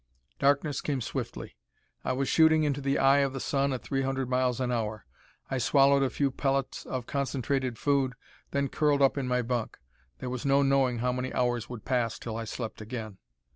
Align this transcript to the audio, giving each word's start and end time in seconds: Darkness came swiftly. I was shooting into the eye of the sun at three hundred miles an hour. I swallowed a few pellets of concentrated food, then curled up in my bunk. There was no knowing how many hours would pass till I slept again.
Darkness 0.39 0.81
came 0.81 0.99
swiftly. 0.99 1.55
I 2.03 2.13
was 2.13 2.27
shooting 2.27 2.63
into 2.63 2.81
the 2.81 2.97
eye 2.97 3.19
of 3.19 3.33
the 3.33 3.39
sun 3.39 3.71
at 3.71 3.83
three 3.83 4.01
hundred 4.01 4.29
miles 4.31 4.59
an 4.59 4.71
hour. 4.71 5.05
I 5.51 5.59
swallowed 5.59 6.01
a 6.01 6.09
few 6.09 6.31
pellets 6.31 6.87
of 6.87 7.05
concentrated 7.05 7.77
food, 7.77 8.13
then 8.49 8.67
curled 8.67 9.03
up 9.03 9.15
in 9.15 9.27
my 9.27 9.43
bunk. 9.43 9.77
There 10.17 10.31
was 10.31 10.43
no 10.43 10.63
knowing 10.63 10.97
how 11.05 11.11
many 11.11 11.31
hours 11.35 11.69
would 11.69 11.85
pass 11.85 12.17
till 12.17 12.35
I 12.35 12.45
slept 12.45 12.81
again. 12.81 13.19